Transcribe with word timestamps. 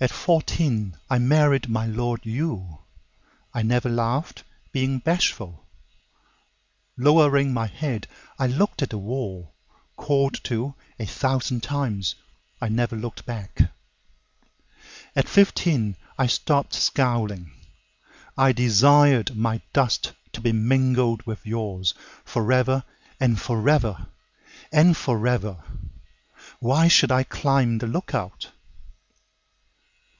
At 0.00 0.10
fourteen 0.10 0.96
I 1.08 1.18
married 1.20 1.68
My 1.68 1.86
Lord 1.86 2.22
you.I 2.26 3.62
never 3.62 3.88
laughed, 3.88 4.42
being 4.72 4.98
bashful. 4.98 5.64
Lowering 6.96 7.52
my 7.54 7.68
head, 7.68 8.08
I 8.36 8.48
looked 8.48 8.82
at 8.82 8.90
the 8.90 8.98
wall. 8.98 9.54
Called 9.94 10.42
to, 10.42 10.74
a 10.98 11.06
thousand 11.06 11.62
times, 11.62 12.16
I 12.60 12.68
never 12.68 12.96
looked 12.96 13.24
back.At 13.26 13.68
fifteen 15.28 15.96
I 16.18 16.26
stopped 16.26 16.74
scowling,I 16.74 18.50
desired 18.50 19.36
my 19.36 19.60
dust 19.72 20.14
to 20.32 20.40
be 20.40 20.50
mingled 20.50 21.22
with 21.26 21.44
yoursForever 21.44 22.82
and 23.20 23.40
forever, 23.40 24.08
and 24.72 24.96
forever. 24.96 25.62
Why 26.58 26.88
should 26.88 27.12
I 27.12 27.22
climb 27.22 27.78
the 27.78 27.86
look 27.86 28.14
out? 28.16 28.50